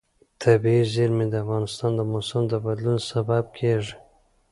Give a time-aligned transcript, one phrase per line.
[0.41, 3.93] طبیعي زیرمې د افغانستان د موسم د بدلون سبب کېږي.